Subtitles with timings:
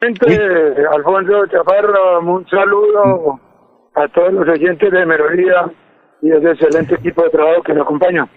[0.00, 3.40] Alfonso Chaparro, un saludo
[3.94, 5.72] a todos los oyentes de Melodía
[6.22, 8.28] y ese excelente equipo de trabajo que nos acompaña.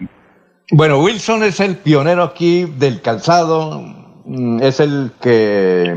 [0.72, 3.80] Bueno, Wilson es el pionero aquí del calzado,
[4.24, 5.94] mm, es el que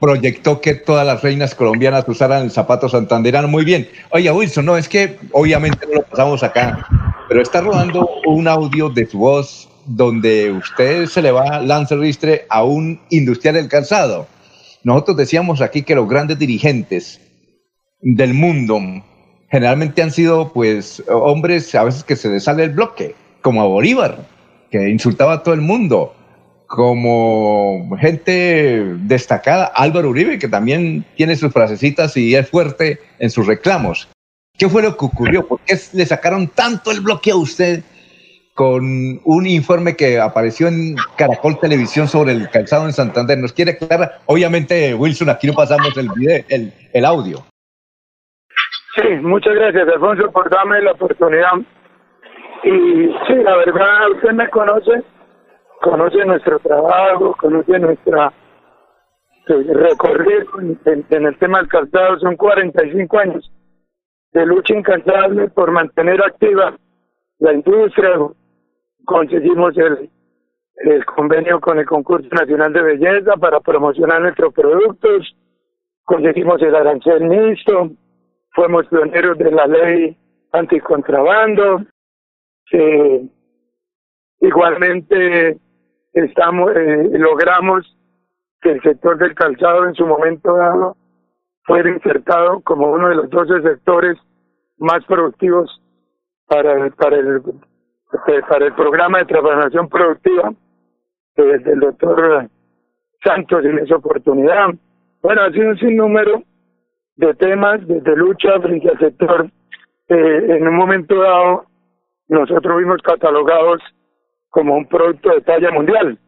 [0.00, 3.48] proyectó que todas las reinas colombianas usaran el zapato santanderano.
[3.48, 3.88] Muy bien.
[4.10, 6.86] Oye, Wilson, no, es que obviamente no lo pasamos acá,
[7.28, 12.46] pero está rodando un audio de su voz donde usted se le va Lance Ristre
[12.48, 14.26] a un industrial del calzado.
[14.82, 17.20] Nosotros decíamos aquí que los grandes dirigentes
[18.00, 18.80] del mundo
[19.50, 23.66] generalmente han sido pues hombres a veces que se les sale el bloque, como a
[23.66, 24.26] Bolívar,
[24.70, 26.14] que insultaba a todo el mundo,
[26.66, 33.46] como gente destacada, Álvaro Uribe, que también tiene sus frasecitas y es fuerte en sus
[33.46, 34.08] reclamos.
[34.56, 35.46] ¿Qué fue lo que ocurrió?
[35.46, 37.82] ¿Por qué le sacaron tanto el bloque a usted
[38.54, 43.36] con un informe que apareció en Caracol Televisión sobre el calzado en Santander?
[43.38, 44.20] ¿Nos quiere aclarar?
[44.26, 47.38] Obviamente, Wilson, aquí no pasamos el, video, el, audio.
[48.94, 51.50] Sí, muchas gracias, Alfonso, por darme la oportunidad.
[52.62, 52.70] Y
[53.26, 55.02] sí, la verdad, usted me conoce,
[55.82, 58.32] conoce nuestro trabajo, conoce nuestra
[59.46, 62.20] recorrido en, en, el tema del calzado.
[62.20, 63.52] Son 45 años
[64.32, 66.76] de lucha incansable por mantener activa
[67.40, 68.10] la industria.
[69.04, 70.10] Conseguimos el,
[70.76, 75.36] el convenio con el Concurso Nacional de Belleza para promocionar nuestros productos.
[76.04, 77.90] Conseguimos el arancel mixto
[78.54, 80.16] fuimos pioneros de la ley
[80.52, 81.82] anticontrabando.
[82.72, 83.28] Eh,
[84.40, 85.58] igualmente
[86.12, 87.96] estamos eh, logramos
[88.62, 90.96] que el sector del calzado en su momento dado
[91.64, 94.16] fuera insertado como uno de los 12 sectores
[94.78, 95.82] más productivos
[96.46, 97.42] para, para el
[98.48, 100.52] para el programa de transformación productiva
[101.36, 102.48] desde el doctor
[103.22, 104.68] Santos en esa oportunidad.
[105.22, 106.42] Bueno, ha sido un sinnúmero
[107.16, 109.50] de temas de, lucha frente al sector.
[110.08, 111.64] Eh, en un momento dado,
[112.28, 113.80] nosotros vimos catalogados
[114.50, 116.18] como un producto de talla mundial,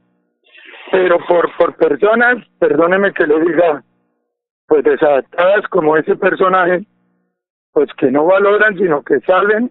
[0.90, 3.84] pero por, por personas, perdóneme que lo diga,
[4.66, 6.84] pues desadaptadas como ese personaje,
[7.72, 9.70] pues que no valoran, sino que salen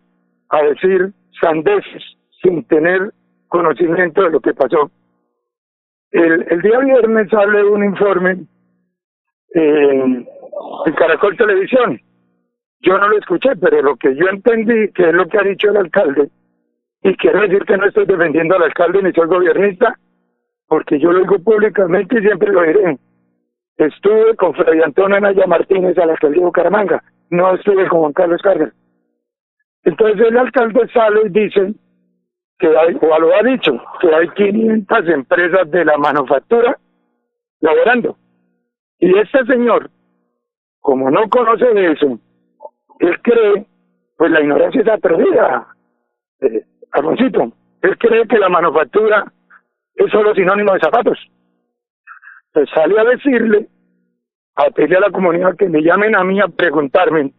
[0.50, 2.04] a decir sandeces
[2.42, 3.12] sin tener
[3.48, 4.92] conocimiento de lo que pasó.
[6.12, 8.46] El, el día viernes sale un informe
[9.54, 10.26] eh,
[10.86, 12.00] en Caracol Televisión.
[12.82, 15.70] Yo no lo escuché, pero lo que yo entendí, que es lo que ha dicho
[15.70, 16.30] el alcalde,
[17.04, 19.98] y quiero decir que no estoy defendiendo al alcalde ni soy gobernista,
[20.68, 22.98] porque yo lo digo públicamente y siempre lo diré.
[23.78, 28.14] Estuve con Freddy Antonio Anaya Martínez a la alcaldía de Bucaramanga, no estuve con Juan
[28.14, 28.74] Carlos Cárdenas.
[29.86, 31.74] Entonces el alcalde sale y dice
[32.60, 36.78] que hay, o lo ha dicho, que hay 500 empresas de la manufactura
[37.62, 38.18] laborando.
[39.00, 39.90] Y este señor
[40.86, 42.20] como no conoce de eso,
[43.00, 43.66] él cree,
[44.18, 45.68] pues la ignorancia está perdida,
[46.42, 46.64] eh,
[47.82, 49.26] él cree que la manufactura
[49.96, 51.18] es solo sinónimo de zapatos.
[52.54, 53.68] Pues sale a decirle,
[54.58, 57.34] a pedirle a la comunidad que me llamen a mí a preguntarme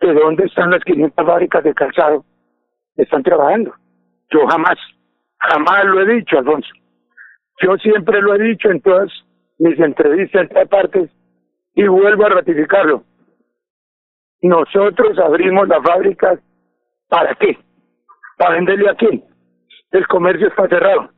[0.00, 2.24] de dónde están las 500 fábricas de calzado
[2.96, 3.74] están trabajando.
[4.30, 4.76] Yo jamás,
[5.38, 6.68] jamás lo he dicho, Alfonso.
[7.62, 9.10] Yo siempre lo he dicho en todas
[9.58, 11.10] mis entrevistas en todas partes
[11.74, 13.04] y vuelvo a ratificarlo.
[14.42, 16.40] Nosotros abrimos las fábricas,
[17.08, 17.58] ¿para qué?
[18.38, 19.22] ¿Para venderle a quién?
[19.90, 21.10] El comercio está cerrado.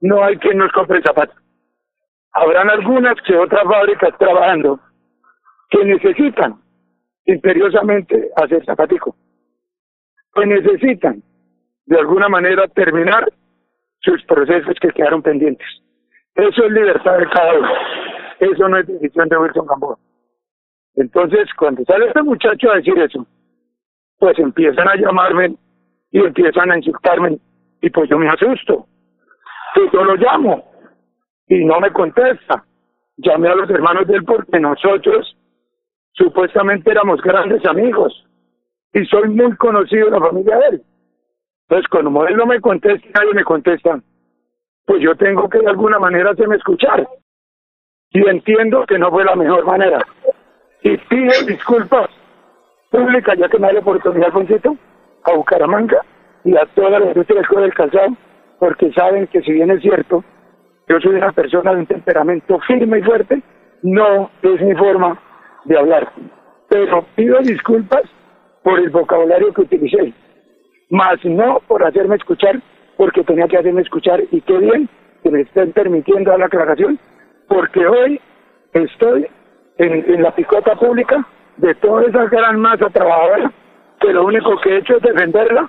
[0.00, 1.36] No hay quien nos compre zapatos.
[2.32, 4.80] Habrán algunas que otras fábricas trabajando
[5.68, 6.59] que necesitan
[7.32, 9.16] imperiosamente hacer zapatico.
[10.34, 11.22] Que necesitan
[11.86, 13.30] de alguna manera terminar
[14.00, 15.66] sus procesos que quedaron pendientes.
[16.34, 17.68] Eso es libertad de cada uno.
[18.38, 19.98] Eso no es decisión de Wilson Gamboa.
[20.94, 23.26] Entonces, cuando sale este muchacho a decir eso,
[24.18, 25.56] pues empiezan a llamarme
[26.10, 27.38] y empiezan a insultarme
[27.80, 28.86] y pues yo me asusto.
[29.76, 30.64] Y yo lo llamo
[31.48, 32.64] y no me contesta.
[33.16, 35.36] Llamé a los hermanos de él porque nosotros
[36.20, 38.26] supuestamente éramos grandes amigos
[38.92, 40.82] y soy muy conocido en la familia de él.
[41.62, 44.00] Entonces, cuando él no me contesta, nadie me contesta,
[44.84, 47.08] pues yo tengo que de alguna manera hacerme escuchar
[48.10, 50.04] y entiendo que no fue la mejor manera.
[50.82, 52.10] Y pido disculpas
[52.90, 54.32] públicas, ya que me da la oportunidad,
[55.24, 56.02] a Bucaramanga
[56.44, 58.16] y a toda la industria del calzado,
[58.58, 60.24] porque saben que si bien es cierto,
[60.88, 63.42] yo soy una persona de un temperamento firme y fuerte,
[63.82, 65.18] no es mi forma
[65.64, 66.12] de hablar.
[66.68, 68.02] Pero pido disculpas
[68.62, 70.12] por el vocabulario que utilicé,
[70.90, 72.60] más no por hacerme escuchar,
[72.96, 74.88] porque tenía que hacerme escuchar, y qué bien
[75.22, 76.98] que me estén permitiendo la aclaración
[77.50, 78.20] porque hoy
[78.72, 79.26] estoy
[79.78, 81.26] en, la picota pública
[81.56, 83.52] de toda esa gran masa trabajadora,
[84.00, 85.68] que lo único que he hecho es defenderla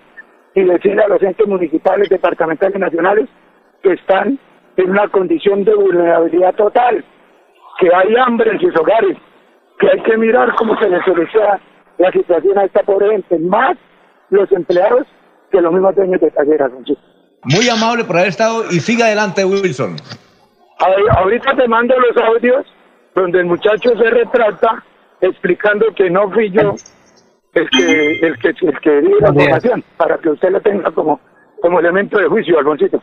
[0.54, 3.30] y decirle a los entes municipales, departamentales nacionales
[3.82, 4.38] que están
[4.78, 7.04] en una condición de vulnerabilidad total,
[7.80, 9.18] que hay hambre en sus hogares,
[9.82, 11.60] que hay que mirar cómo se les soluciona
[11.98, 13.78] la situación a esta pobre gente, más
[14.30, 15.08] los empleados
[15.52, 16.72] que los mismos dueños de talleras.
[17.44, 19.96] Muy amable por haber estado y siga adelante, Wilson.
[21.18, 22.66] Ahorita te mando los audios
[23.16, 24.84] donde el muchacho se retrata
[25.20, 26.76] explicando que no fui yo
[27.54, 31.20] el que el que el que dio la información para que usted lo tenga como
[31.62, 33.02] como elemento de juicio, Alfoncito.